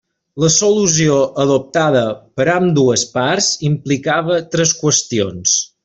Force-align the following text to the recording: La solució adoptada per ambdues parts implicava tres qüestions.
La 0.43 0.47
solució 0.53 1.17
adoptada 1.43 2.01
per 2.41 2.47
ambdues 2.55 3.05
parts 3.19 3.51
implicava 3.71 4.41
tres 4.57 4.75
qüestions. 4.83 5.57